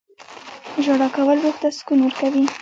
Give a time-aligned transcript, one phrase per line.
[0.83, 2.43] •ژړا کول روح ته سکون ورکوي.